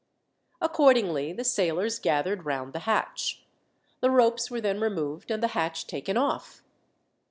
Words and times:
Accordingly, 0.59 1.31
the 1.31 1.43
sailors 1.43 1.99
gathered 1.99 2.43
round 2.43 2.73
the 2.73 2.89
hatch. 2.89 3.45
The 3.99 4.09
ropes 4.09 4.49
were 4.49 4.59
then 4.59 4.79
removed, 4.79 5.29
and 5.29 5.43
the 5.43 5.49
hatch 5.49 5.85
taken 5.85 6.17
off. 6.17 6.63